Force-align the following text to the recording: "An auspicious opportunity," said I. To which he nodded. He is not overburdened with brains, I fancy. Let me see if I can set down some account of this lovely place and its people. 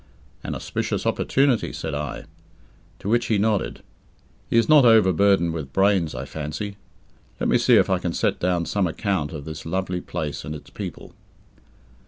"An 0.43 0.55
auspicious 0.55 1.05
opportunity," 1.05 1.71
said 1.71 1.93
I. 1.93 2.23
To 2.97 3.07
which 3.07 3.27
he 3.27 3.37
nodded. 3.37 3.83
He 4.49 4.57
is 4.57 4.67
not 4.67 4.83
overburdened 4.83 5.53
with 5.53 5.71
brains, 5.71 6.15
I 6.15 6.25
fancy. 6.25 6.77
Let 7.39 7.47
me 7.47 7.59
see 7.59 7.75
if 7.75 7.87
I 7.87 7.99
can 7.99 8.11
set 8.13 8.39
down 8.39 8.65
some 8.65 8.87
account 8.87 9.31
of 9.31 9.45
this 9.45 9.63
lovely 9.63 10.01
place 10.01 10.43
and 10.43 10.55
its 10.55 10.71
people. 10.71 11.13